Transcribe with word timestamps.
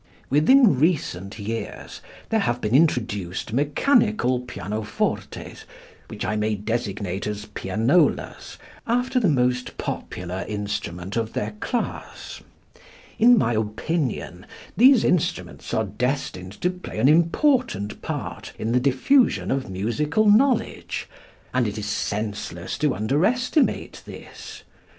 Within 0.31 0.79
recent 0.79 1.37
years 1.37 2.01
there 2.29 2.39
have 2.39 2.59
been 2.59 2.73
introduced 2.73 3.53
mechanical 3.53 4.39
pianofortes, 4.39 5.63
which 6.07 6.25
I 6.25 6.35
may 6.35 6.55
designate 6.55 7.27
as 7.27 7.45
pianolas, 7.45 8.57
after 8.87 9.19
the 9.19 9.27
most 9.29 9.77
popular 9.77 10.43
instrument 10.47 11.15
of 11.17 11.33
their 11.33 11.51
class. 11.59 12.41
In 13.19 13.37
my 13.37 13.53
opinion, 13.53 14.47
these 14.75 15.03
instruments 15.03 15.71
are 15.71 15.83
destined 15.85 16.53
to 16.61 16.71
play 16.71 16.97
an 16.97 17.07
important 17.07 18.01
part 18.01 18.53
in 18.57 18.71
the 18.71 18.79
diffusion 18.79 19.51
of 19.51 19.69
musical 19.69 20.27
knowledge, 20.27 21.07
and 21.53 21.67
it 21.67 21.77
is 21.77 21.85
senseless 21.85 22.75
to 22.79 22.95
underestimate 22.95 24.01
this. 24.07 24.63